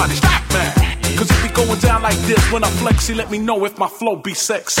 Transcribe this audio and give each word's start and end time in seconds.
Somebody 0.00 0.16
stop 0.16 0.52
man. 0.54 0.72
Cause 1.18 1.30
if 1.30 1.42
we 1.42 1.50
going 1.50 1.78
down 1.80 2.00
like 2.00 2.16
this, 2.20 2.40
when 2.50 2.64
I 2.64 2.70
flex, 2.70 3.10
let 3.10 3.30
me 3.30 3.36
know 3.36 3.66
if 3.66 3.76
my 3.76 3.86
flow 3.86 4.16
be 4.16 4.32
sexy. 4.32 4.80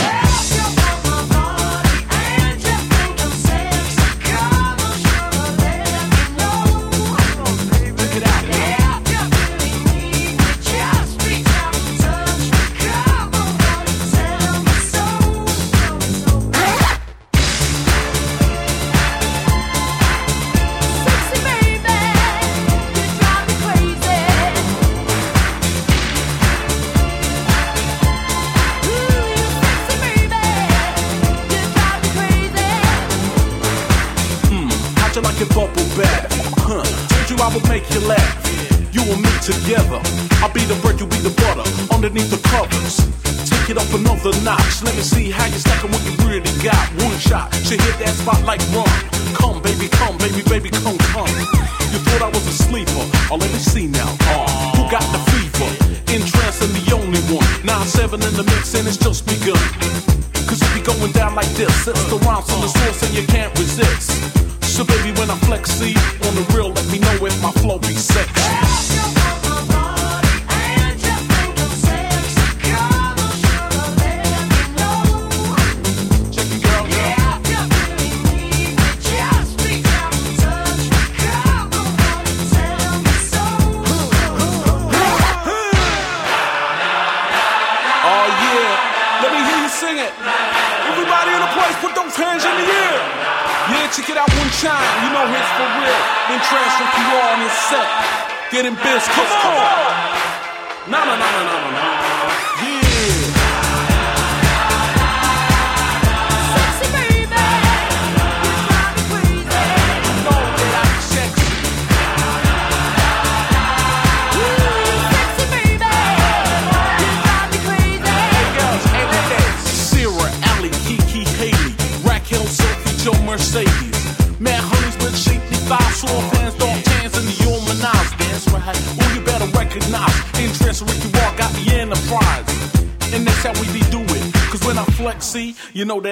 together. 39.50 40.00
I'll 40.42 40.52
be 40.52 40.64
the 40.64 40.78
bread, 40.82 41.00
you 41.00 41.06
be 41.06 41.18
the 41.18 41.34
butter, 41.34 41.66
underneath 41.94 42.30
the 42.30 42.40
covers. 42.48 42.98
Take 43.48 43.70
it 43.70 43.78
up 43.78 43.90
another 43.94 44.32
notch. 44.42 44.82
Let 44.82 44.94
me 44.94 45.02
see 45.02 45.30
how 45.30 45.46
you 45.46 45.58
stacking 45.58 45.90
what 45.90 46.02
you 46.04 46.12
really 46.26 46.52
got. 46.62 46.86
One 47.02 47.18
shot 47.18 47.54
should 47.54 47.80
hit 47.80 47.98
that 47.98 48.14
spot 48.14 48.42
like 48.44 48.60
rum. 48.74 48.89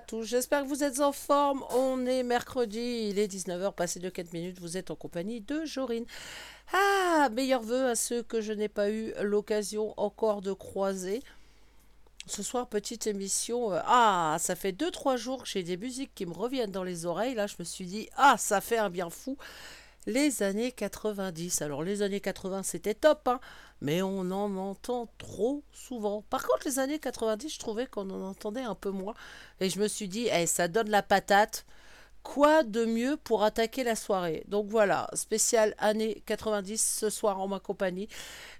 Tous, 0.00 0.24
j'espère 0.24 0.62
que 0.62 0.68
vous 0.68 0.84
êtes 0.84 1.00
en 1.00 1.12
forme. 1.12 1.64
On 1.70 2.04
est 2.06 2.22
mercredi, 2.22 3.08
il 3.10 3.18
est 3.18 3.32
19h, 3.32 3.72
passé 3.72 4.00
de 4.00 4.10
4 4.10 4.32
minutes, 4.32 4.58
vous 4.60 4.76
êtes 4.76 4.90
en 4.90 4.96
compagnie 4.96 5.40
de 5.40 5.64
Jorine. 5.64 6.04
Ah, 6.72 7.28
meilleurs 7.32 7.62
voeux 7.62 7.86
à 7.86 7.94
ceux 7.94 8.22
que 8.22 8.40
je 8.40 8.52
n'ai 8.52 8.68
pas 8.68 8.90
eu 8.90 9.14
l'occasion 9.22 9.94
encore 9.96 10.42
de 10.42 10.52
croiser. 10.52 11.22
Ce 12.26 12.42
soir, 12.42 12.68
petite 12.68 13.06
émission. 13.06 13.72
Euh, 13.72 13.80
ah, 13.84 14.36
ça 14.40 14.56
fait 14.56 14.72
2-3 14.72 15.16
jours 15.16 15.44
que 15.44 15.48
j'ai 15.48 15.62
des 15.62 15.76
musiques 15.76 16.14
qui 16.14 16.26
me 16.26 16.34
reviennent 16.34 16.72
dans 16.72 16.82
les 16.82 17.06
oreilles. 17.06 17.34
Là, 17.34 17.46
je 17.46 17.54
me 17.58 17.64
suis 17.64 17.86
dit, 17.86 18.08
ah, 18.16 18.36
ça 18.36 18.60
fait 18.60 18.78
un 18.78 18.90
bien 18.90 19.10
fou. 19.10 19.38
Les 20.06 20.42
années 20.42 20.72
90. 20.72 21.62
Alors, 21.62 21.82
les 21.82 22.02
années 22.02 22.20
80, 22.20 22.62
c'était 22.62 22.94
top, 22.94 23.26
hein 23.28 23.40
mais 23.80 24.02
on 24.02 24.20
en 24.30 24.56
entend 24.56 25.08
trop 25.18 25.62
souvent. 25.72 26.22
Par 26.30 26.46
contre, 26.46 26.66
les 26.66 26.78
années 26.78 26.98
90, 26.98 27.52
je 27.52 27.58
trouvais 27.58 27.86
qu'on 27.86 28.08
en 28.10 28.22
entendait 28.22 28.62
un 28.62 28.74
peu 28.74 28.90
moins. 28.90 29.14
Et 29.60 29.68
je 29.68 29.78
me 29.80 29.88
suis 29.88 30.08
dit, 30.08 30.28
eh, 30.32 30.46
ça 30.46 30.68
donne 30.68 30.90
la 30.90 31.02
patate. 31.02 31.66
Quoi 32.26 32.64
de 32.64 32.84
mieux 32.84 33.16
pour 33.16 33.44
attaquer 33.44 33.84
la 33.84 33.94
soirée 33.94 34.42
Donc 34.48 34.66
voilà, 34.66 35.08
spécial 35.14 35.76
années 35.78 36.24
90 36.26 36.98
ce 36.98 37.08
soir 37.08 37.40
en 37.40 37.46
ma 37.46 37.60
compagnie. 37.60 38.08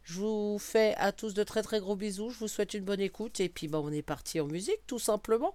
Je 0.05 0.21
vous 0.21 0.59
fais 0.61 0.95
à 0.99 1.11
tous 1.11 1.35
de 1.35 1.43
très 1.43 1.63
très 1.63 1.81
gros 1.81 1.97
bisous. 1.97 2.31
Je 2.31 2.39
vous 2.39 2.49
souhaite 2.49 2.75
une 2.75 2.85
bonne 2.85 3.01
écoute. 3.01 3.41
Et 3.41 3.49
puis, 3.49 3.67
bah, 3.67 3.81
on 3.83 3.91
est 3.91 4.03
parti 4.03 4.41
en 4.41 4.47
musique 4.47 4.87
tout 4.87 5.01
simplement 5.01 5.53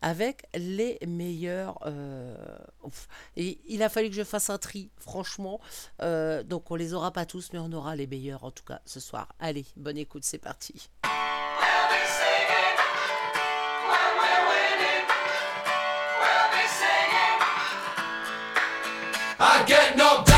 avec 0.00 0.46
les 0.54 0.98
meilleurs. 1.06 1.78
Euh, 1.84 2.34
et 3.36 3.58
il 3.68 3.82
a 3.82 3.90
fallu 3.90 4.08
que 4.08 4.16
je 4.16 4.24
fasse 4.24 4.48
un 4.48 4.58
tri, 4.58 4.90
franchement. 4.98 5.60
Euh, 6.00 6.42
donc 6.42 6.70
on 6.70 6.74
les 6.74 6.94
aura 6.94 7.12
pas 7.12 7.26
tous, 7.26 7.50
mais 7.52 7.58
on 7.58 7.72
aura 7.72 7.94
les 7.96 8.06
meilleurs 8.06 8.44
en 8.44 8.50
tout 8.50 8.64
cas 8.64 8.80
ce 8.86 8.98
soir. 8.98 9.28
Allez, 9.38 9.66
bonne 9.76 9.98
écoute, 9.98 10.24
c'est 10.24 10.38
parti. 10.38 10.88
I 19.38 19.64
get 19.66 19.96
knocked 19.96 20.31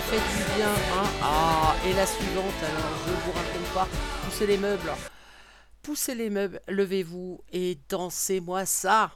fait 0.00 0.16
du 0.16 0.56
bien. 0.56 0.68
Hein 0.68 1.08
ah, 1.22 1.74
et 1.86 1.92
la 1.94 2.06
suivante, 2.06 2.44
alors 2.62 2.92
je 3.06 3.12
vous 3.12 3.32
raconte 3.32 3.74
pas. 3.74 3.88
Poussez 4.24 4.46
les 4.46 4.58
meubles. 4.58 4.92
Poussez 5.82 6.14
les 6.14 6.30
meubles, 6.30 6.60
levez-vous 6.68 7.40
et 7.52 7.78
dansez-moi 7.88 8.64
ça. 8.64 9.12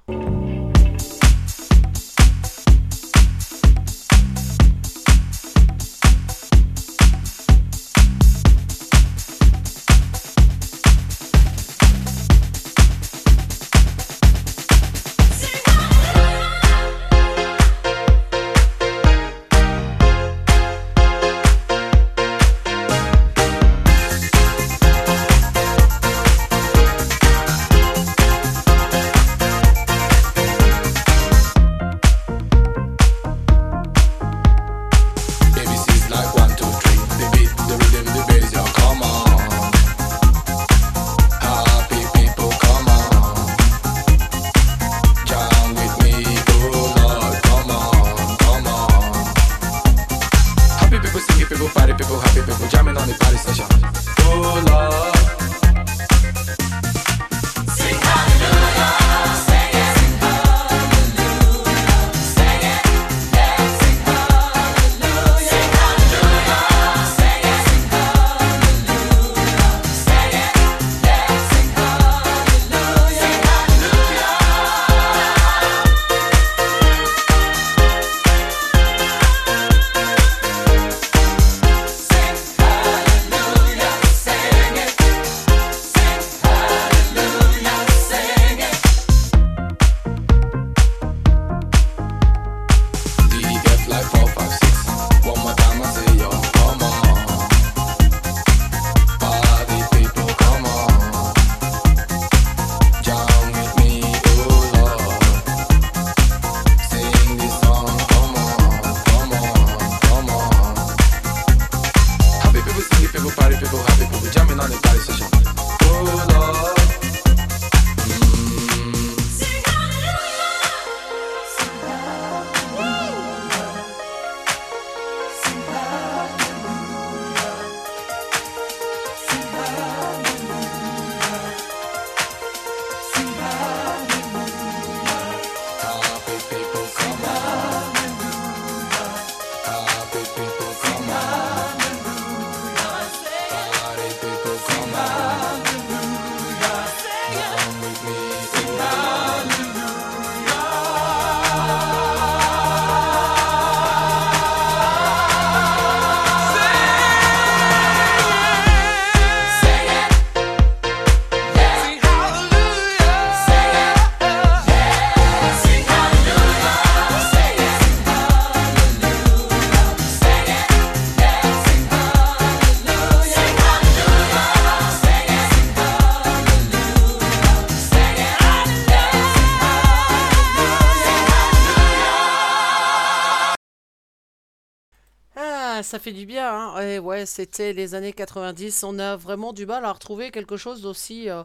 Ouais, 186.98 187.26
c'était 187.26 187.72
les 187.72 187.94
années 187.94 188.12
90. 188.12 188.84
On 188.84 188.98
a 188.98 189.16
vraiment 189.16 189.52
du 189.52 189.66
mal 189.66 189.84
à 189.84 189.92
retrouver 189.92 190.30
quelque 190.30 190.56
chose 190.56 190.82
d'aussi 190.82 191.28
euh, 191.28 191.42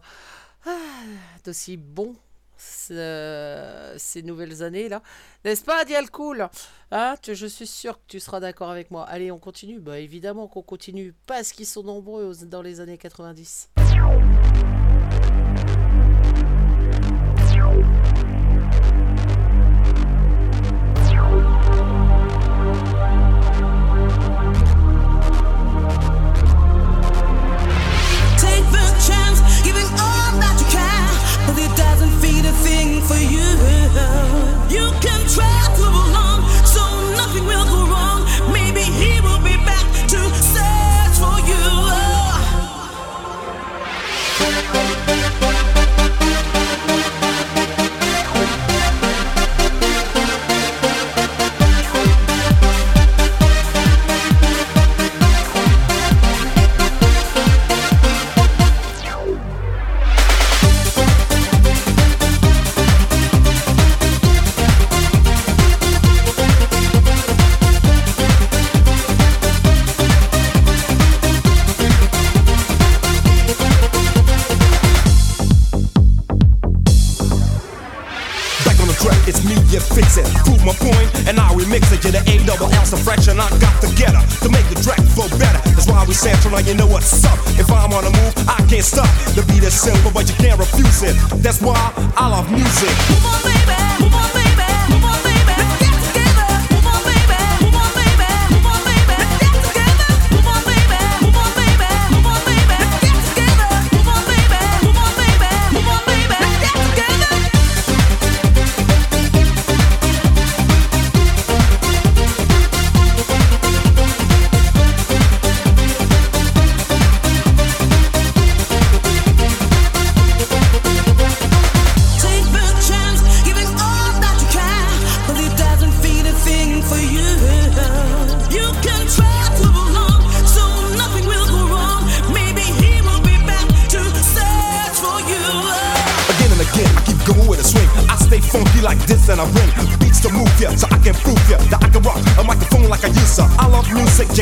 ah, 0.65 0.71
bon 1.77 2.15
ces 2.57 4.21
nouvelles 4.23 4.63
années 4.63 4.87
là. 4.87 5.01
N'est-ce 5.43 5.63
pas, 5.63 5.83
Dial 5.85 6.09
Cool? 6.09 6.47
Hein 6.91 7.15
Je 7.27 7.45
suis 7.45 7.67
sûr 7.67 7.95
que 7.95 8.03
tu 8.07 8.19
seras 8.19 8.39
d'accord 8.39 8.69
avec 8.69 8.89
moi. 8.91 9.03
Allez, 9.03 9.31
on 9.31 9.39
continue. 9.39 9.79
Bah 9.79 9.99
évidemment 9.99 10.47
qu'on 10.47 10.61
continue 10.61 11.13
parce 11.25 11.51
qu'ils 11.51 11.65
sont 11.65 11.83
nombreux 11.83 12.33
dans 12.45 12.61
les 12.61 12.79
années 12.79 12.97
90. 12.97 13.69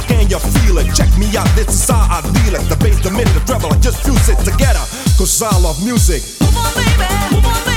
Music, 0.02 0.18
can 0.18 0.30
you 0.30 0.40
feel 0.40 0.78
it? 0.78 0.94
Check 0.96 1.10
me 1.18 1.36
out, 1.38 1.48
this 1.56 1.68
is 1.68 1.90
how 1.90 2.08
I 2.10 2.22
deal 2.22 2.56
it. 2.56 2.68
The 2.70 2.76
bass, 2.78 3.00
the 3.02 3.12
mid, 3.12 3.28
the 3.28 3.40
treble, 3.46 3.72
I 3.74 3.78
just 3.80 4.04
fuse 4.04 4.30
it 4.30 4.40
together. 4.40 4.86
Cause 5.18 5.42
I 5.42 5.58
love 5.60 5.84
music. 5.84 6.24
Move 6.42 6.58
on, 6.58 6.74
baby, 6.74 7.36
move 7.36 7.46
on, 7.46 7.66
baby, 7.66 7.71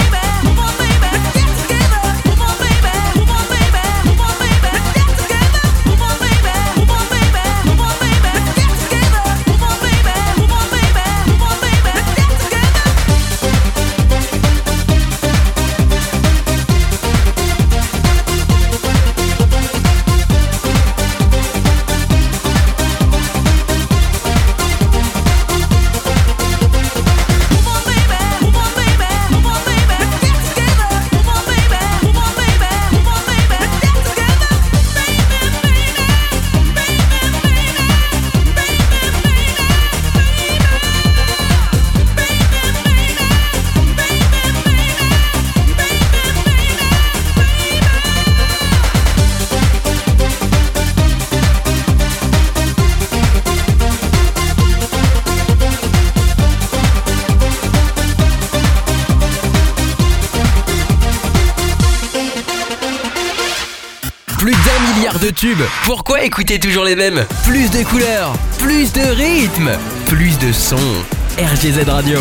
tubes. 65.44 65.64
Pourquoi 65.84 66.24
écouter 66.24 66.58
toujours 66.58 66.84
les 66.84 66.96
mêmes? 66.96 67.26
Plus 67.44 67.70
de 67.70 67.86
couleurs, 67.86 68.32
plus 68.58 68.94
de 68.94 69.02
rythme, 69.02 69.72
plus 70.06 70.38
de 70.38 70.50
sons. 70.50 71.04
RGZ 71.36 71.86
Radio. 71.86 72.18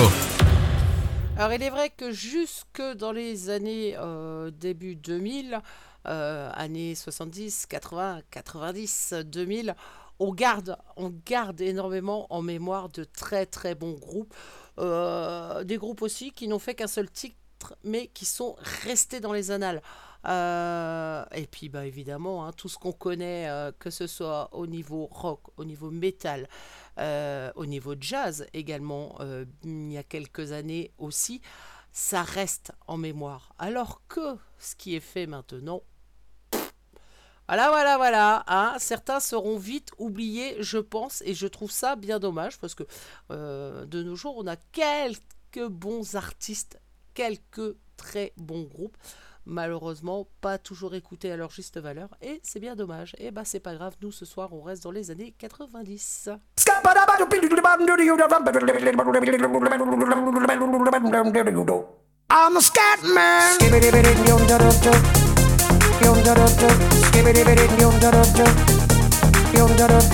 Alors 1.37 1.53
il 1.53 1.63
est 1.63 1.69
vrai 1.69 1.89
que 1.89 2.11
jusque 2.11 2.81
dans 2.97 3.13
les 3.13 3.49
années 3.49 3.95
euh, 3.97 4.51
début 4.51 4.97
2000, 4.97 5.61
euh, 6.05 6.51
années 6.53 6.95
70, 6.95 7.67
80, 7.67 8.19
90, 8.29 9.13
2000, 9.25 9.75
on 10.19 10.33
garde, 10.33 10.75
on 10.97 11.13
garde 11.25 11.61
énormément 11.61 12.27
en 12.29 12.41
mémoire 12.41 12.89
de 12.89 13.05
très 13.05 13.45
très 13.45 13.73
bons 13.73 13.93
groupes. 13.93 14.33
Euh, 14.79 15.63
des 15.63 15.77
groupes 15.77 16.01
aussi 16.01 16.31
qui 16.31 16.49
n'ont 16.49 16.59
fait 16.59 16.75
qu'un 16.75 16.87
seul 16.87 17.09
titre 17.09 17.37
mais 17.85 18.07
qui 18.07 18.25
sont 18.25 18.57
restés 18.83 19.21
dans 19.21 19.31
les 19.31 19.51
annales. 19.51 19.81
Euh, 20.25 21.25
et 21.33 21.47
puis 21.47 21.69
bah 21.69 21.85
évidemment, 21.85 22.45
hein, 22.45 22.53
tout 22.53 22.69
ce 22.69 22.77
qu'on 22.77 22.93
connaît, 22.93 23.49
euh, 23.49 23.71
que 23.77 23.89
ce 23.89 24.07
soit 24.07 24.49
au 24.53 24.67
niveau 24.67 25.07
rock, 25.11 25.41
au 25.57 25.65
niveau 25.65 25.91
métal, 25.91 26.47
euh, 26.97 27.51
au 27.55 27.65
niveau 27.65 27.95
jazz 27.99 28.47
également, 28.53 29.17
il 29.63 29.91
y 29.91 29.97
a 29.97 30.03
quelques 30.03 30.51
années 30.51 30.91
aussi, 30.97 31.41
ça 31.91 32.23
reste 32.23 32.71
en 32.87 32.97
mémoire. 32.97 33.53
Alors 33.59 34.01
que 34.07 34.37
ce 34.57 34.75
qui 34.75 34.95
est 34.95 35.01
fait 35.01 35.27
maintenant, 35.27 35.81
voilà, 37.49 37.69
voilà, 37.69 37.97
voilà. 37.97 38.43
hein, 38.47 38.75
certains 38.79 39.19
seront 39.19 39.57
vite 39.57 39.91
oubliés, 39.97 40.55
je 40.59 40.77
pense, 40.77 41.21
et 41.25 41.33
je 41.33 41.45
trouve 41.45 41.71
ça 41.71 41.97
bien 41.97 42.17
dommage 42.17 42.57
parce 42.57 42.73
que 42.73 42.83
de 43.29 44.03
nos 44.03 44.15
jours, 44.15 44.37
on 44.37 44.47
a 44.47 44.55
quelques 44.55 45.67
bons 45.67 46.15
artistes, 46.15 46.79
quelques 47.13 47.75
très 47.97 48.31
bons 48.37 48.63
groupes. 48.63 48.97
Malheureusement, 49.45 50.27
pas 50.41 50.57
toujours 50.57 50.95
écoutés 50.95 51.31
à 51.31 51.37
leur 51.37 51.51
juste 51.51 51.79
valeur, 51.79 52.09
et 52.21 52.39
c'est 52.43 52.59
bien 52.59 52.75
dommage. 52.75 53.15
Et 53.17 53.31
bah, 53.31 53.41
c'est 53.45 53.59
pas 53.59 53.75
grave, 53.75 53.95
nous 54.01 54.11
ce 54.11 54.25
soir, 54.25 54.53
on 54.53 54.61
reste 54.61 54.83
dans 54.83 54.91
les 54.91 55.11
années 55.11 55.33
90. 55.37 56.29
I'm 62.29 62.57
a 62.57 62.61
scat 62.61 63.03
man. 63.03 63.57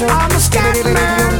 I'm 0.08 0.32
a 0.32 0.40
scat 0.40 0.84
man. 0.86 1.40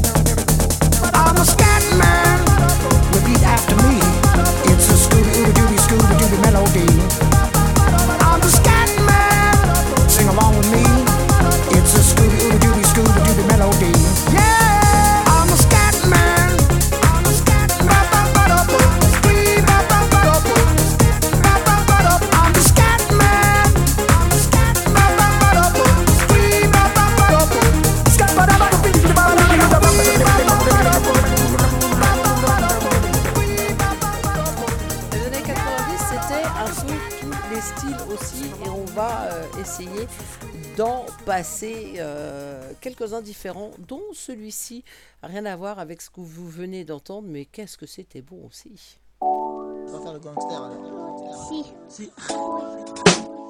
Passer 41.31 41.93
euh, 41.95 42.73
quelques-uns 42.81 43.21
différents, 43.21 43.71
dont 43.87 44.01
celui-ci, 44.11 44.83
rien 45.23 45.45
à 45.45 45.55
voir 45.55 45.79
avec 45.79 46.01
ce 46.01 46.09
que 46.09 46.19
vous 46.19 46.49
venez 46.49 46.83
d'entendre, 46.83 47.25
mais 47.29 47.45
qu'est-ce 47.45 47.77
que 47.77 47.85
c'était 47.85 48.21
bon 48.21 48.45
aussi. 48.45 48.99
On 49.21 49.85
va 49.87 50.01
faire 50.01 50.13
le 50.13 50.19
gangster 50.19 50.61
alors. 50.61 51.63
Si. 51.87 52.11
Sorti 52.27 53.40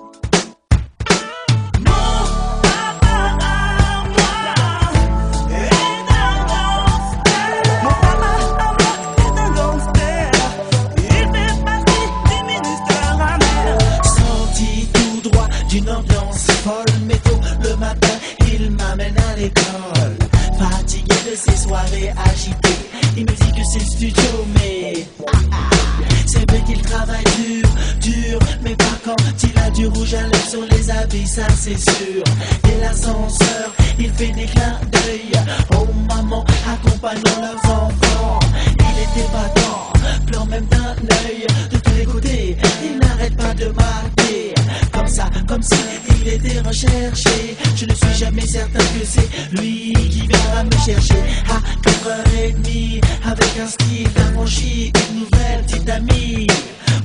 C'est 31.57 31.77
sûr. 31.77 32.23
Et 32.67 32.81
l'ascenseur, 32.81 33.73
il 33.99 34.11
fait 34.13 34.31
des 34.31 34.45
clins 34.45 34.79
d'œil. 34.91 35.31
Oh 35.75 35.87
maman, 36.07 36.45
accompagnons 36.67 37.41
leurs 37.41 37.71
enfants. 37.71 38.39
Il 38.79 39.01
était 39.03 39.27
battant, 39.31 39.93
pleure 40.27 40.45
même 40.47 40.65
d'un 40.65 40.95
œil. 41.25 41.45
De 41.71 41.77
tous 41.77 41.93
les 41.97 42.05
côtés, 42.05 42.57
il 42.83 42.99
n'arrête 42.99 43.35
pas 43.35 43.53
de 43.53 43.65
mater 43.65 44.53
Comme 44.91 45.07
ça, 45.07 45.29
comme 45.47 45.61
si 45.61 45.75
il 46.21 46.27
était 46.27 46.59
recherché. 46.61 47.57
Je 47.75 47.85
ne 47.85 47.93
suis 47.93 48.15
jamais 48.17 48.45
certain 48.45 48.79
que 48.79 49.05
c'est 49.05 49.29
lui 49.51 49.93
qui 49.93 50.27
viendra 50.27 50.63
me 50.63 50.85
chercher. 50.85 51.21
À 51.49 51.59
4h30 51.87 53.01
avec 53.25 53.59
un 53.59 53.67
style 53.67 54.07
affranchi 54.17 54.91
Une 55.11 55.19
nouvelle 55.19 55.63
petite 55.65 55.89
amie. 55.89 56.47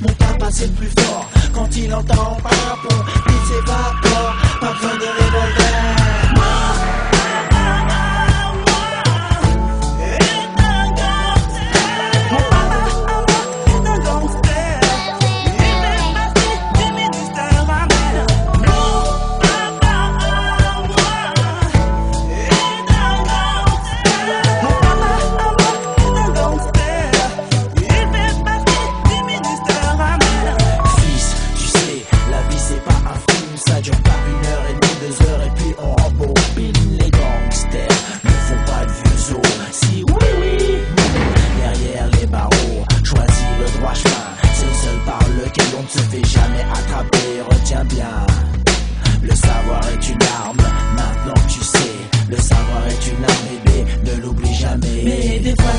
Mon 0.01 0.12
papa 0.14 0.49
c'est 0.51 0.66
le 0.66 0.72
plus 0.72 0.90
fort. 0.99 1.31
Quand 1.55 1.68
il 1.77 1.94
entend 1.94 2.37
papon 2.42 3.05
Il 3.29 3.49
s'évapore 3.49 4.06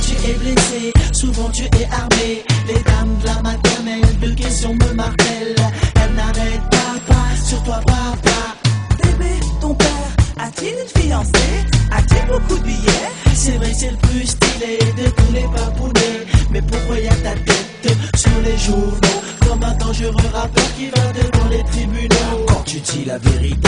tu 0.02 0.30
es 0.30 0.34
blessé, 0.34 0.94
souvent 1.12 1.50
tu 1.50 1.64
es 1.64 1.88
armé. 1.92 2.44
Les 2.68 2.82
dames 2.84 3.18
de 3.22 3.26
la 3.26 3.42
maternelle, 3.42 4.20
de 4.20 4.30
questions 4.32 4.74
me 4.74 4.94
martèlent. 4.94 5.56
Elles 5.96 6.14
n'arrêtent 6.16 6.70
pas, 6.70 7.14
pas 7.14 7.36
sur 7.44 7.62
toi, 7.64 7.80
papa. 7.86 8.56
Bébé, 9.04 9.32
ton 9.62 9.74
père 9.74 9.88
a-t-il 10.40 10.74
une 10.74 11.02
fiancée? 11.02 11.66
A-t-il 11.92 12.28
beaucoup 12.28 12.58
de 12.60 12.64
billets? 12.64 13.12
C'est 13.34 13.58
vrai, 13.58 13.74
c'est 13.74 13.92
le 13.92 13.98
plus 13.98 14.28
stylé 14.28 14.80
de 14.98 15.10
tous 15.10 15.34
les 15.34 15.44
papounets. 15.44 16.26
Mais 16.52 16.62
pourquoi 16.62 17.00
y 17.00 17.08
a 17.08 17.16
ta 17.16 17.34
tête 17.34 17.98
sur 18.16 18.32
les 18.44 18.58
journaux? 18.58 19.22
Comme 19.48 19.64
un 19.64 19.74
dangereux 19.76 20.30
rappeur 20.34 20.76
qui 20.78 20.88
va 20.90 21.14
devant 21.14 21.48
les 21.50 21.64
tribunaux. 21.64 22.46
Quand 22.48 22.64
tu 22.66 22.80
dis 22.80 23.06
la 23.06 23.18
vérité, 23.18 23.67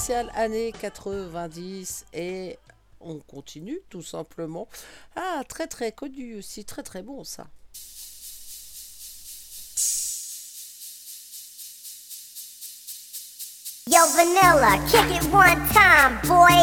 Jorine 0.00 0.28
spéciale 0.30 0.30
année 0.34 0.72
90 0.72 2.06
et 2.14 2.58
on 3.00 3.18
continue 3.18 3.80
tout 3.90 4.02
simplement. 4.02 4.66
Ah, 5.16 5.42
très 5.48 5.66
très 5.66 5.92
connu 5.92 6.36
aussi, 6.36 6.64
très 6.64 6.82
très 6.82 7.02
bon 7.02 7.24
ça. 7.24 7.46
Yo, 13.86 14.00
Vanilla, 14.14 14.78
kick 14.86 15.16
it 15.16 15.24
one 15.32 15.68
time, 15.72 16.18
boy. 16.24 16.54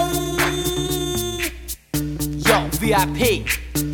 Yo, 2.43 2.67
VIP. 2.79 3.86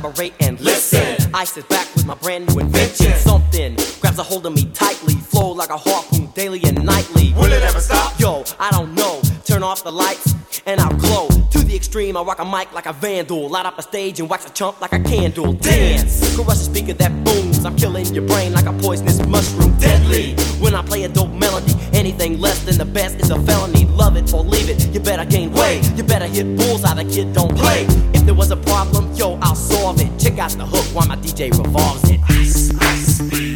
Collaborate 0.00 0.32
and 0.40 0.58
listen. 0.60 1.30
Ice 1.34 1.58
is 1.58 1.64
back 1.64 1.86
with 1.94 2.06
my 2.06 2.14
brand 2.14 2.48
new 2.48 2.60
invention. 2.60 3.12
Something 3.18 3.76
grabs 4.00 4.18
a 4.18 4.22
hold 4.22 4.46
of 4.46 4.54
me 4.54 4.64
tightly. 4.72 5.12
Flow 5.12 5.52
like 5.52 5.68
a 5.68 5.76
harpoon 5.76 6.30
daily 6.34 6.62
and 6.64 6.82
nightly. 6.82 7.34
Will 7.34 7.52
it 7.52 7.62
ever 7.62 7.80
stop? 7.80 8.18
Yo, 8.18 8.42
I 8.58 8.70
don't 8.70 8.94
know. 8.94 9.20
Turn 9.60 9.68
off 9.68 9.84
the 9.84 9.92
lights 9.92 10.34
and 10.64 10.80
I'll 10.80 10.96
glow. 10.96 11.28
To 11.28 11.58
the 11.58 11.76
extreme, 11.76 12.16
I 12.16 12.22
rock 12.22 12.38
a 12.38 12.46
mic 12.46 12.72
like 12.72 12.86
a 12.86 12.94
vandal. 12.94 13.46
Light 13.50 13.66
up 13.66 13.78
a 13.78 13.82
stage 13.82 14.18
and 14.18 14.26
wax 14.26 14.46
a 14.46 14.50
chump 14.54 14.80
like 14.80 14.94
a 14.94 15.00
candle. 15.00 15.52
Dance! 15.52 16.34
Crush 16.34 16.48
a 16.48 16.60
speaker 16.60 16.94
that 16.94 17.12
booms. 17.24 17.62
I'm 17.66 17.76
killing 17.76 18.06
your 18.06 18.26
brain 18.26 18.54
like 18.54 18.64
a 18.64 18.72
poisonous 18.72 19.18
mushroom. 19.26 19.76
Deadly! 19.76 20.32
When 20.60 20.74
I 20.74 20.80
play 20.80 21.04
a 21.04 21.10
dope 21.10 21.32
melody, 21.32 21.74
anything 21.92 22.40
less 22.40 22.64
than 22.64 22.78
the 22.78 22.86
best 22.86 23.16
is 23.16 23.28
a 23.28 23.38
felony. 23.42 23.84
Love 23.84 24.16
it 24.16 24.32
or 24.32 24.42
leave 24.42 24.70
it, 24.70 24.94
you 24.94 25.00
better 25.00 25.26
gain 25.26 25.52
weight. 25.52 25.82
You 25.94 26.04
better 26.04 26.26
hit 26.26 26.56
bulls 26.56 26.80
bullseye, 26.80 26.94
the 26.94 27.04
kid 27.04 27.34
don't 27.34 27.54
play. 27.54 27.84
If 28.14 28.24
there 28.24 28.34
was 28.34 28.50
a 28.50 28.56
problem, 28.56 29.12
yo, 29.12 29.38
I'll 29.42 29.54
solve 29.54 30.00
it. 30.00 30.08
Check 30.18 30.38
out 30.38 30.52
the 30.52 30.64
hook 30.64 30.86
while 30.94 31.06
my 31.06 31.16
DJ 31.16 31.50
revolves 31.50 32.08
it. 32.08 32.18
Ice, 32.30 32.70
ice. 32.80 33.20
Ice, 33.20 33.49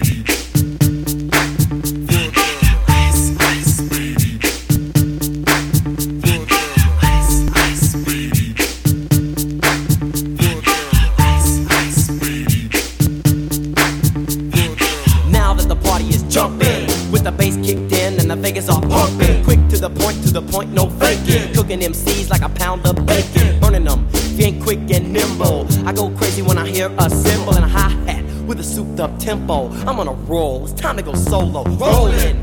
the 17.24 17.32
bass 17.32 17.56
kicked 17.56 17.92
in 17.92 18.20
and 18.20 18.30
the 18.30 18.36
Vegas 18.36 18.68
are 18.68 18.80
pumping. 18.82 19.42
Quick 19.44 19.60
to 19.70 19.78
the 19.78 19.88
point, 19.88 20.22
to 20.24 20.32
the 20.32 20.42
point, 20.42 20.70
no 20.72 20.90
faking. 20.90 21.54
Cooking 21.54 21.80
MCs 21.80 22.28
like 22.28 22.42
a 22.42 22.50
pound 22.50 22.86
of 22.86 22.94
bacon. 23.06 23.58
Burning 23.60 23.84
them, 23.84 24.06
if 24.12 24.38
you 24.38 24.44
ain't 24.46 24.62
quick 24.62 24.78
and 24.90 25.12
nimble. 25.12 25.66
I 25.86 25.92
go 25.92 26.10
crazy 26.10 26.42
when 26.42 26.58
I 26.58 26.68
hear 26.68 26.94
a 26.98 27.08
cymbal 27.08 27.54
and 27.54 27.64
a 27.64 27.68
hi 27.68 27.88
hat 28.06 28.24
with 28.46 28.60
a 28.60 28.64
souped 28.64 29.00
up 29.00 29.18
tempo. 29.18 29.70
I'm 29.86 29.98
on 29.98 30.08
a 30.08 30.12
roll, 30.12 30.64
it's 30.64 30.74
time 30.74 30.96
to 30.96 31.02
go 31.02 31.14
solo. 31.14 31.64
Rolling 31.64 32.42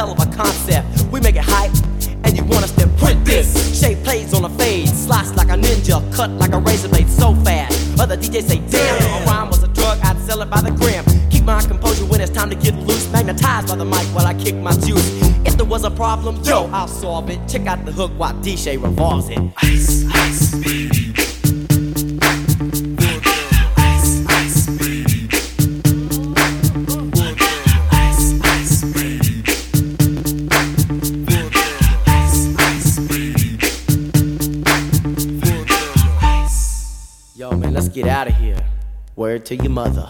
hell 0.00 0.12
of 0.12 0.18
a 0.18 0.34
concept. 0.34 0.86
We 1.12 1.20
make 1.20 1.36
it 1.36 1.44
hype, 1.44 1.74
and 2.24 2.34
you 2.34 2.42
want 2.44 2.64
us 2.64 2.72
to 2.76 2.86
print 2.96 3.22
this. 3.22 3.48
Shape 3.78 4.02
plays 4.02 4.32
on 4.32 4.46
a 4.46 4.48
fade, 4.48 4.88
slice 4.88 5.34
like 5.34 5.48
a 5.48 5.58
ninja, 5.64 6.00
cut 6.14 6.30
like 6.42 6.52
a 6.52 6.58
razor 6.58 6.88
blade 6.88 7.08
so 7.08 7.34
fast. 7.44 8.00
Other 8.00 8.16
DJs 8.16 8.44
say, 8.48 8.60
damn, 8.70 9.22
a 9.22 9.26
rhyme 9.26 9.48
was 9.50 9.62
a 9.62 9.68
drug, 9.68 9.98
I'd 10.02 10.18
sell 10.20 10.40
it 10.40 10.48
by 10.48 10.62
the 10.62 10.70
gram. 10.70 11.04
Keep 11.28 11.44
my 11.44 11.60
composure 11.60 12.06
when 12.06 12.22
it's 12.22 12.30
time 12.30 12.48
to 12.48 12.56
get 12.56 12.74
loose. 12.76 13.12
Magnetized 13.12 13.68
by 13.68 13.76
the 13.76 13.84
mic 13.84 14.06
while 14.14 14.26
I 14.26 14.32
kick 14.32 14.54
my 14.54 14.72
juice. 14.72 15.06
If 15.44 15.58
there 15.58 15.66
was 15.66 15.84
a 15.84 15.90
problem, 15.90 16.40
yo, 16.44 16.70
I'll 16.72 16.88
solve 16.88 17.28
it. 17.28 17.38
Check 17.46 17.66
out 17.66 17.84
the 17.84 17.92
hook 17.92 18.12
while 18.16 18.32
DJ 18.34 18.82
revolves 18.82 19.28
it. 19.28 19.38
Out 38.20 38.28
of 38.28 38.34
here. 38.34 38.62
Word 39.16 39.46
to 39.46 39.56
your 39.56 39.70
mother. 39.70 40.06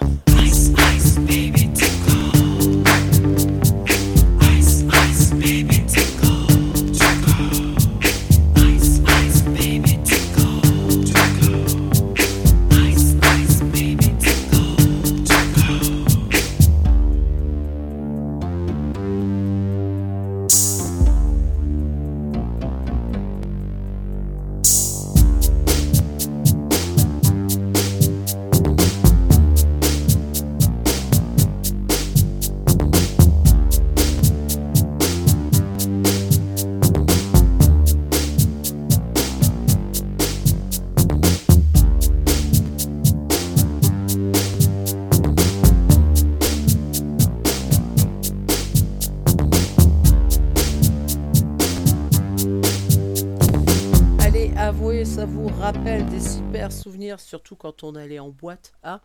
Surtout 57.31 57.55
quand 57.55 57.85
on 57.85 57.95
allait 57.95 58.19
en 58.19 58.31
boîte. 58.31 58.73
Hein 58.83 59.01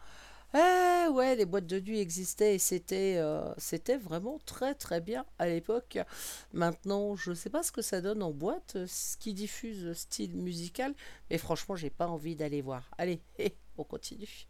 Eh 0.56 1.08
ouais, 1.10 1.36
les 1.36 1.46
boîtes 1.46 1.68
de 1.68 1.80
nuit 1.80 2.00
existaient 2.00 2.56
et 2.56 2.60
c'était 2.60 3.18
euh, 3.18 3.54
c'était 3.58 3.98
vraiment 3.98 4.40
très 4.46 4.74
très 4.74 5.00
bien 5.00 5.26
à 5.38 5.48
l'époque. 5.48 6.00
Maintenant, 6.52 7.16
je 7.16 7.34
sais 7.34 7.52
pas 7.52 7.62
ce 7.62 7.72
que 7.72 7.84
ça 7.84 8.02
donne 8.02 8.24
en 8.24 8.32
boîte, 8.32 8.78
euh, 8.78 8.88
ce 8.88 9.16
qui 9.18 9.34
diffuse 9.34 9.94
style 9.94 10.36
musical, 10.36 10.94
mais 11.30 11.38
franchement, 11.38 11.76
j'ai 11.76 11.92
pas 11.92 12.08
envie 12.08 12.36
d'aller 12.36 12.64
voir. 12.64 12.90
Allez, 12.98 13.22
on 13.78 13.84
continue. 13.84 14.48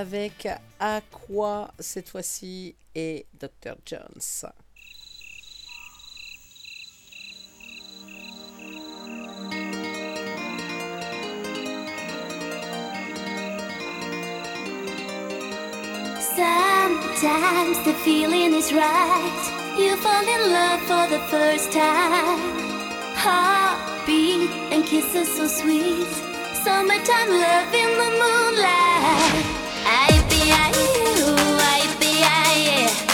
avec 0.00 0.48
Aqua 0.78 1.70
cette 1.78 2.08
fois-ci 2.08 2.74
et 2.94 3.26
Dr. 3.38 3.76
Jones. 3.84 4.46
Sometimes 16.34 17.78
the 17.84 17.92
feeling 18.02 18.54
is 18.54 18.72
right. 18.72 19.76
You 19.78 19.96
fall 19.96 20.26
in 20.26 20.52
love 20.52 20.80
for 20.88 21.06
the 21.14 21.20
first 21.28 21.72
time. 21.72 22.40
Heartbeat 23.16 24.48
and 24.72 24.82
kisses 24.86 25.28
so 25.36 25.46
sweet. 25.46 26.08
Summertime 26.64 27.28
love 27.28 27.74
in 27.74 27.90
the 27.98 28.10
moonlight. 28.18 29.69
I 29.84 30.08
be 30.28 30.40
I, 30.52 30.70
ooh, 30.76 31.36
I 31.60 31.96
be 32.00 32.12
I, 32.22 32.54
yeah. 32.66 33.09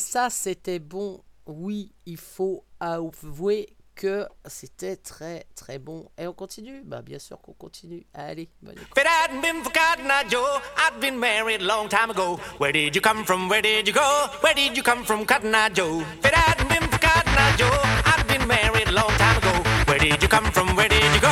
ça, 0.00 0.30
c'était 0.30 0.80
bon. 0.80 1.22
Oui, 1.46 1.92
il 2.06 2.16
faut 2.16 2.64
avouer 2.80 3.76
que 3.94 4.26
c'était 4.46 4.96
très 4.96 5.44
très 5.54 5.78
bon. 5.78 6.08
Et 6.16 6.26
on 6.26 6.32
continue? 6.32 6.82
Bah 6.84 7.02
bien 7.02 7.18
sûr 7.18 7.38
qu'on 7.40 7.52
continue. 7.52 8.06
Allez, 8.14 8.48
bonne 8.62 8.72
écoute. 8.72 8.96
If 8.96 9.02
it 9.02 9.06
hadn't 9.06 9.42
been 9.42 9.62
for 9.62 9.70
Cotton 9.72 10.08
Joe, 10.28 10.60
I'd 10.78 10.98
been 11.00 11.18
married 11.18 11.60
a 11.60 11.64
long 11.64 11.88
time 11.88 12.10
ago. 12.10 12.40
Where 12.58 12.72
did 12.72 12.94
you 12.94 13.02
come 13.02 13.24
from? 13.24 13.48
Where 13.48 13.60
did 13.60 13.86
you 13.86 13.92
go? 13.92 14.26
Where 14.40 14.54
did 14.54 14.76
you 14.76 14.82
come 14.82 15.04
from, 15.04 15.26
Cotton 15.26 15.54
Joe? 15.74 16.00
If 16.18 16.24
it 16.24 16.34
hadn't 16.34 16.68
been 16.68 16.88
for 16.88 16.98
Cotton 16.98 17.58
Joe, 17.58 17.70
I'd 18.06 18.26
been 18.26 18.46
married 18.48 18.88
a 18.88 18.92
long 18.92 19.12
time 19.18 19.36
ago. 19.36 19.52
Where 19.86 19.98
did 19.98 20.22
you 20.22 20.28
come 20.28 20.50
from? 20.50 20.76
Where 20.76 20.88
did 20.88 21.04
you 21.14 21.20
go? 21.20 21.29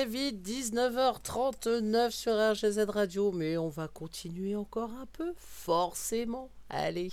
vite, 0.00 0.46
19h39 0.46 2.10
sur 2.10 2.32
RGZ 2.32 2.86
Radio, 2.88 3.30
mais 3.32 3.56
on 3.56 3.68
va 3.68 3.88
continuer 3.88 4.56
encore 4.56 4.90
un 5.00 5.06
peu, 5.12 5.32
forcément. 5.36 6.48
Allez, 6.70 7.12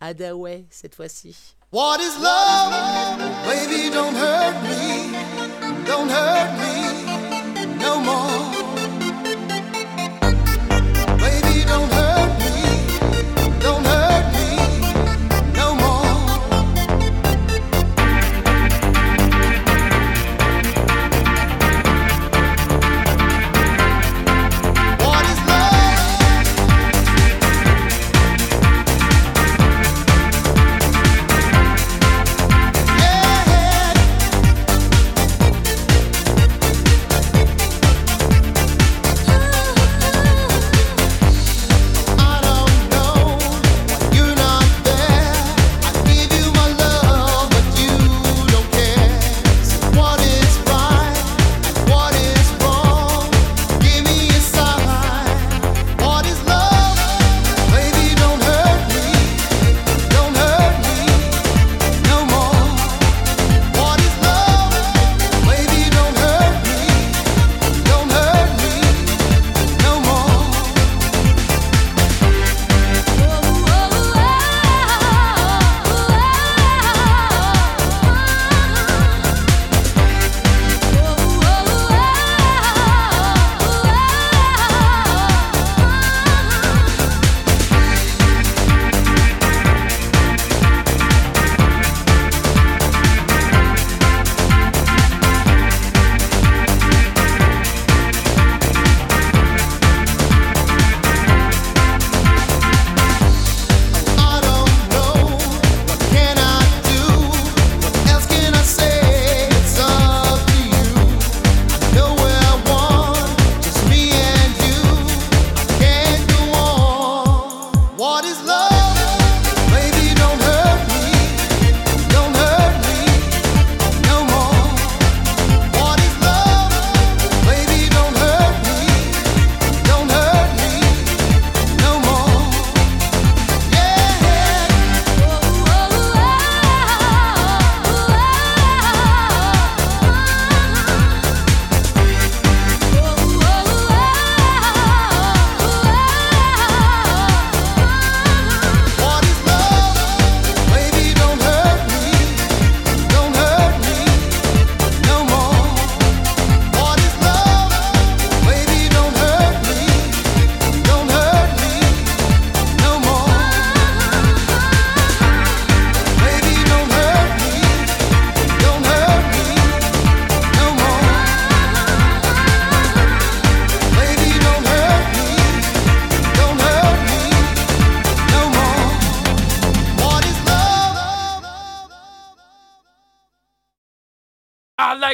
Adaway 0.00 0.64
cette 0.70 0.94
fois-ci. 0.94 1.56
What 1.72 1.98
is 1.98 2.22
love? 2.22 3.18
Baby, 3.44 3.90
don't 3.90 4.14
hurt 4.14 4.62
me, 4.62 5.84
don't 5.86 6.08
hurt 6.08 6.52
me 6.58 7.74
no 7.78 7.98
more. 8.00 8.73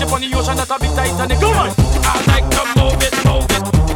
ship 0.00 0.12
on 0.12 0.20
the 0.20 0.34
ocean 0.34 0.56
that 0.56 0.70
a 0.70 0.78
big 0.80 0.90
Titanic. 0.96 1.38
Come 1.38 1.56
on! 1.56 1.70
I 2.02 2.24
like 2.26 2.48
to 2.56 2.62
move 2.80 3.02
it, 3.02 3.14
move 3.24 3.84
it. 3.84 3.89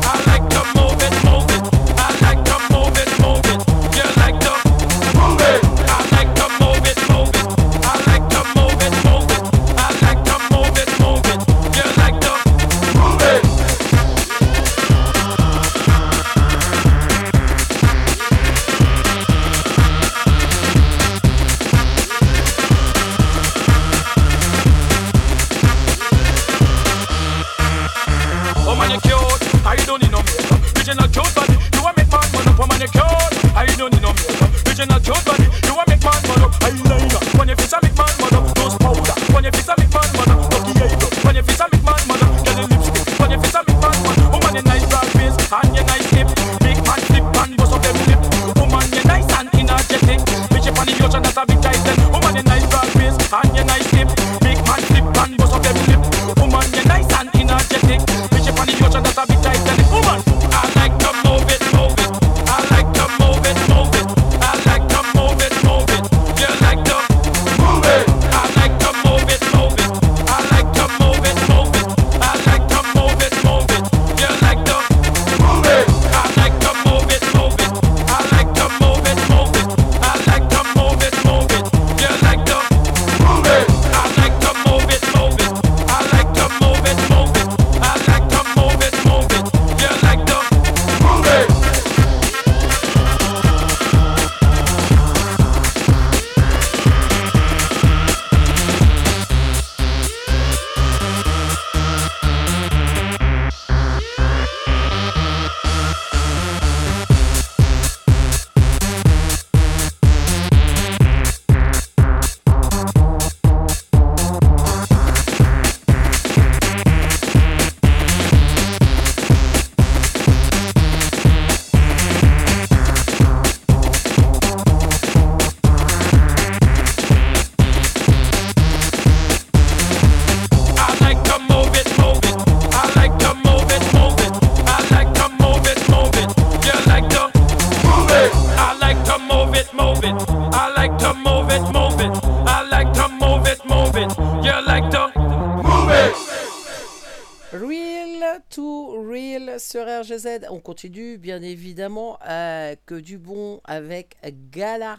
on 150.55 150.61
continue 150.61 151.19
bien 151.19 151.43
évidemment 151.43 152.19
euh, 152.29 152.77
que 152.87 152.95
du 152.95 153.19
bon 153.19 153.61
avec 153.65 154.17
Gala. 154.53 154.99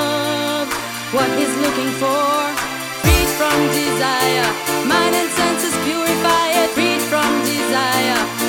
what 1.13 1.29
he's 1.37 1.55
looking 1.57 1.91
for. 1.99 2.23
Freed 3.03 3.29
from 3.39 3.57
desire, 3.75 4.47
mind 4.87 5.13
and 5.15 5.29
senses 5.29 5.75
purify 5.83 6.47
it. 6.61 6.69
Freed 6.71 7.01
from 7.01 7.31
desire. 7.43 8.40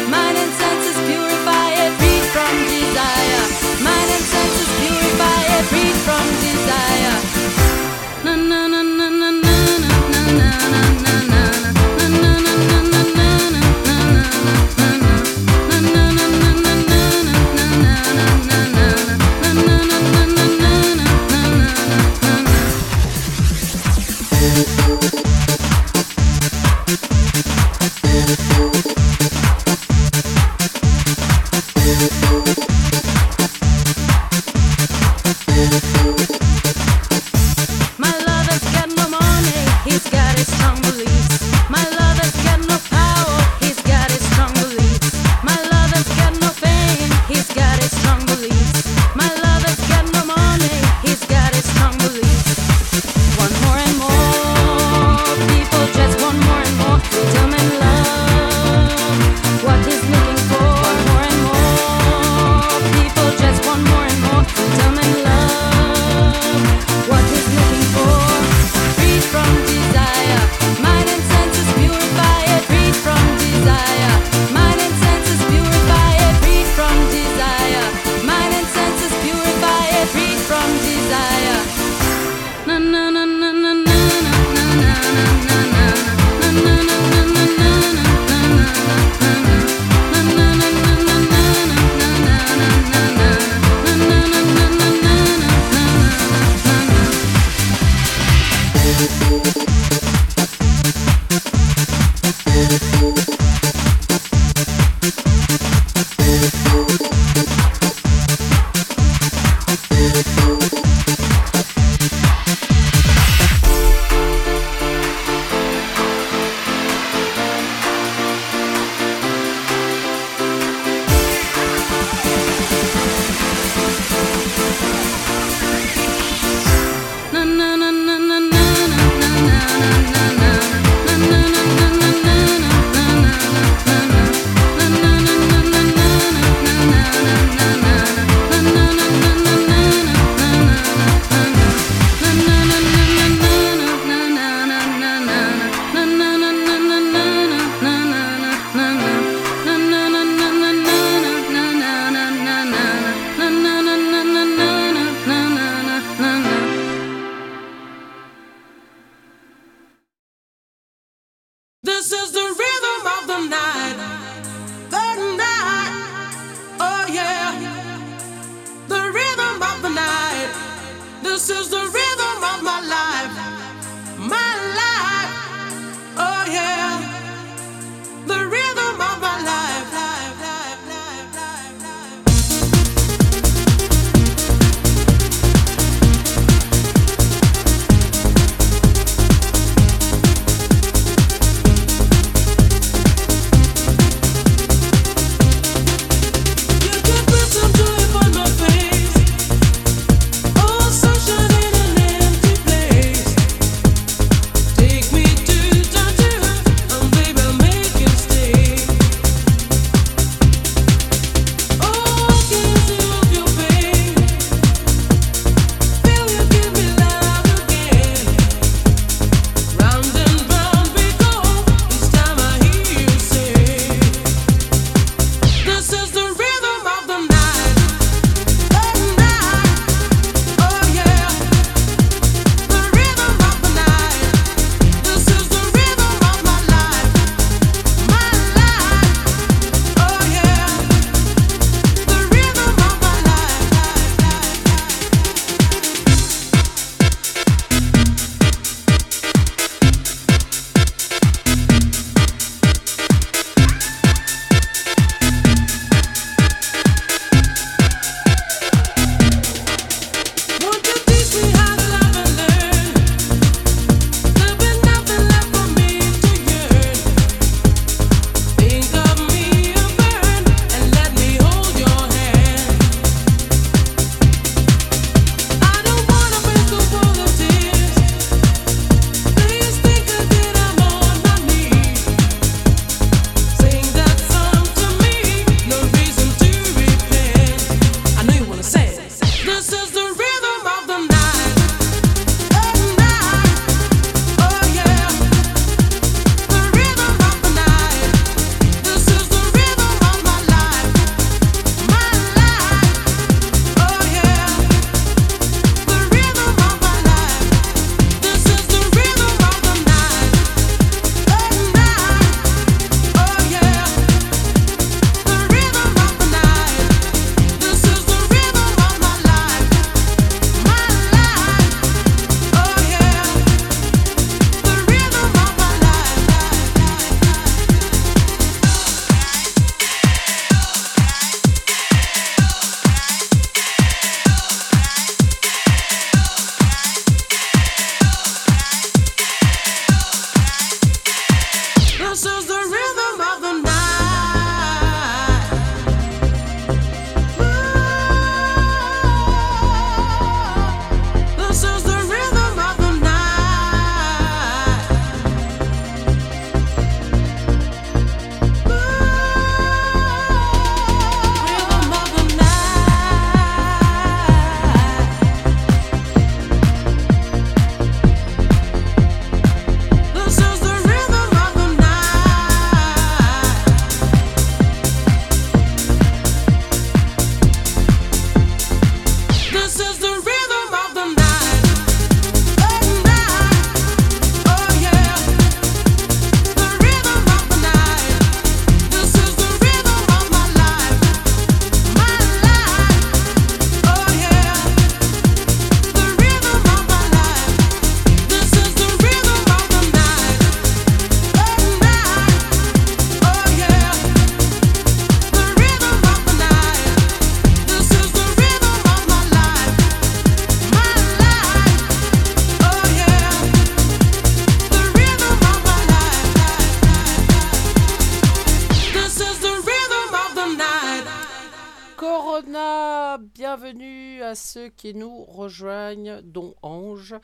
rejoignent, 425.53 426.21
dont 426.25 426.55
Ange, 426.63 427.15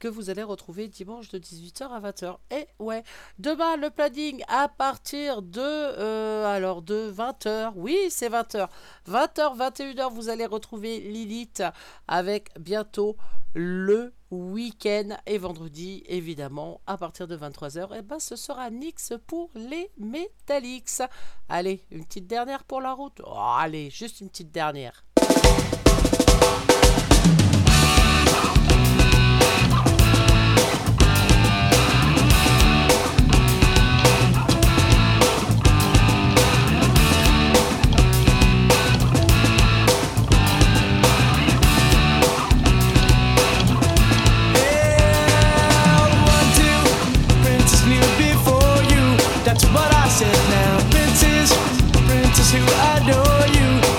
que 0.00 0.08
vous 0.08 0.30
allez 0.30 0.42
retrouver 0.42 0.88
dimanche 0.88 1.28
de 1.28 1.38
18h 1.38 1.88
à 1.88 2.00
20h. 2.00 2.36
Eh 2.50 2.54
et 2.56 2.66
ouais, 2.78 3.02
demain 3.38 3.76
le 3.76 3.90
planning 3.90 4.42
à 4.48 4.68
partir 4.68 5.42
de 5.42 5.60
euh, 5.60 6.46
alors 6.46 6.82
de 6.82 7.10
20h. 7.10 7.72
Oui, 7.76 7.96
c'est 8.10 8.28
20h. 8.28 8.68
20h 9.08 9.56
21h 9.56 10.12
vous 10.12 10.28
allez 10.28 10.46
retrouver 10.46 11.00
Lilith 11.00 11.62
avec 12.06 12.50
bientôt 12.58 13.16
le 13.54 14.12
week-end 14.30 15.16
et 15.26 15.38
vendredi 15.38 16.04
évidemment 16.06 16.80
à 16.86 16.98
partir 16.98 17.26
de 17.26 17.36
23h 17.36 17.88
eh 17.92 17.98
et 17.98 18.02
ben 18.02 18.18
ce 18.18 18.36
sera 18.36 18.70
Nix 18.70 19.12
pour 19.26 19.50
les 19.54 19.90
Metallics. 19.98 21.02
Allez, 21.48 21.84
une 21.90 22.04
petite 22.04 22.26
dernière 22.26 22.64
pour 22.64 22.80
la 22.80 22.92
route. 22.92 23.20
Oh, 23.24 23.36
allez, 23.36 23.90
juste 23.90 24.20
une 24.20 24.28
petite 24.28 24.52
dernière. 24.52 25.04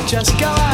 just 0.09 0.39
go 0.39 0.68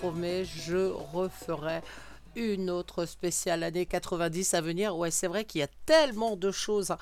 promets, 0.00 0.44
je 0.44 0.90
referai 1.12 1.82
une 2.34 2.70
autre 2.70 3.06
spéciale 3.06 3.62
année 3.62 3.86
90 3.86 4.54
à 4.54 4.60
venir. 4.60 4.96
Ouais, 4.96 5.10
c'est 5.10 5.26
vrai 5.26 5.44
qu'il 5.44 5.60
y 5.60 5.64
a 5.64 5.68
tellement 5.86 6.36
de 6.36 6.50
choses 6.50 6.90
euh, 6.90 6.96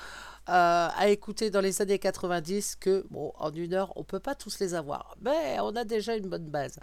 à 0.97 1.09
écouter 1.09 1.51
dans 1.51 1.61
les 1.61 1.83
années 1.83 1.99
90 1.99 2.77
que, 2.77 3.05
bon, 3.11 3.33
en 3.39 3.53
une 3.53 3.75
heure, 3.75 3.93
on 3.97 4.05
peut 4.05 4.21
pas 4.21 4.35
tous 4.35 4.61
les 4.61 4.75
avoir. 4.75 5.17
Mais 5.21 5.59
on 5.61 5.75
a 5.77 5.85
déjà 5.85 6.17
une 6.17 6.29
bonne 6.29 6.49
base. 6.49 6.79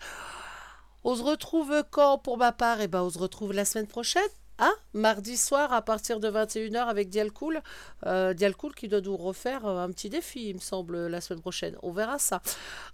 On 1.04 1.16
se 1.16 1.24
retrouve 1.24 1.84
quand 1.90 2.18
pour 2.18 2.38
ma 2.38 2.52
part? 2.52 2.82
Eh 2.82 2.88
ben, 2.88 3.02
on 3.02 3.10
se 3.10 3.20
retrouve 3.20 3.54
la 3.54 3.66
semaine 3.66 3.88
prochaine 3.88 4.22
ah, 4.58 4.74
mardi 4.94 5.38
soir 5.38 5.74
à 5.74 5.82
partir 5.82 6.20
de 6.20 6.30
21h 6.30 6.86
avec 6.86 7.10
Dialcool. 7.10 7.62
Euh, 8.06 8.34
Dialcool 8.34 8.76
qui 8.76 8.88
doit 8.88 9.02
nous 9.02 9.18
refaire 9.18 9.66
euh, 9.66 9.84
un 9.84 9.90
petit 9.90 10.10
défi, 10.10 10.50
il 10.50 10.56
me 10.56 10.60
semble, 10.60 11.08
la 11.08 11.20
semaine 11.20 11.42
prochaine. 11.42 11.76
On 11.82 11.92
verra 11.92 12.20
ça. 12.20 12.42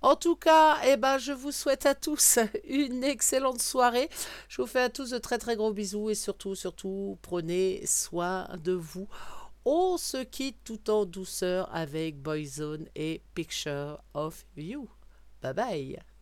En 0.01 0.15
tout 0.15 0.35
cas, 0.35 0.77
eh 0.85 0.95
ben, 0.95 1.17
je 1.17 1.33
vous 1.33 1.51
souhaite 1.51 1.85
à 1.85 1.95
tous 1.95 2.39
une 2.67 3.03
excellente 3.03 3.61
soirée. 3.61 4.09
Je 4.47 4.61
vous 4.61 4.67
fais 4.67 4.81
à 4.81 4.89
tous 4.89 5.09
de 5.09 5.17
très 5.17 5.37
très 5.37 5.55
gros 5.55 5.73
bisous 5.73 6.09
et 6.09 6.15
surtout, 6.15 6.55
surtout, 6.55 7.17
prenez 7.21 7.85
soin 7.85 8.47
de 8.63 8.73
vous. 8.73 9.07
On 9.65 9.97
se 9.97 10.23
quitte 10.23 10.63
tout 10.63 10.89
en 10.89 11.05
douceur 11.05 11.69
avec 11.75 12.21
Boyzone 12.21 12.87
et 12.95 13.21
Picture 13.33 14.01
of 14.13 14.45
You. 14.55 14.87
Bye 15.41 15.53
bye 15.53 16.16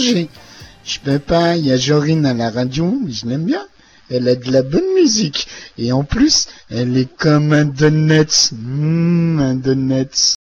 Je 0.00 0.98
peux 1.04 1.18
pas, 1.18 1.56
il 1.56 1.66
y 1.66 1.72
a 1.72 1.76
Jorine 1.76 2.26
à 2.26 2.34
la 2.34 2.50
radio, 2.50 2.98
mais 3.04 3.12
je 3.12 3.26
l'aime 3.26 3.44
bien. 3.44 3.62
Elle 4.10 4.28
a 4.28 4.34
de 4.34 4.50
la 4.50 4.62
bonne 4.62 4.94
musique. 4.94 5.46
Et 5.78 5.92
en 5.92 6.02
plus, 6.02 6.48
elle 6.68 6.96
est 6.96 7.14
comme 7.16 7.52
un 7.52 7.64
donut. 7.64 8.52
Mmh, 8.52 9.38
un 9.38 9.54
donut. 9.54 10.34